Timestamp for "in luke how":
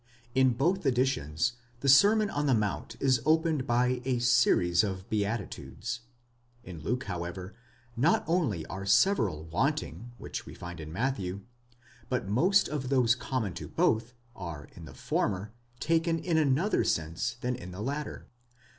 6.63-7.23